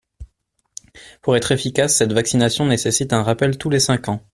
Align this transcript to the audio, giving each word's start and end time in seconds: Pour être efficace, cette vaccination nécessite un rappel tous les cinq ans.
Pour 1.21 1.37
être 1.37 1.51
efficace, 1.51 1.95
cette 1.95 2.11
vaccination 2.11 2.65
nécessite 2.65 3.13
un 3.13 3.21
rappel 3.21 3.59
tous 3.59 3.69
les 3.69 3.79
cinq 3.79 4.09
ans. 4.09 4.25